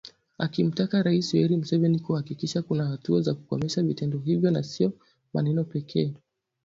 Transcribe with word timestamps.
Akimtaka 0.37 1.03
Rais 1.03 1.33
Yoweri 1.33 1.57
Museveni 1.57 1.99
kuhakikisha 1.99 2.61
kuna 2.61 2.85
hatua 2.85 3.21
za 3.21 3.33
kukomesha 3.33 3.83
vitendo 3.83 4.17
hivyo 4.19 4.51
na 4.51 4.63
sio 4.63 4.91
maneno 5.33 5.63
pekee. 5.63 6.13